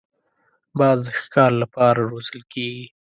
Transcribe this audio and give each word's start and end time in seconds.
باز 0.79 0.99
د 1.05 1.07
ښکار 1.21 1.51
له 1.61 1.65
پاره 1.73 2.01
روزل 2.11 2.41
کېږي 2.53 2.87